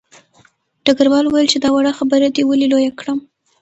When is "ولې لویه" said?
2.45-2.91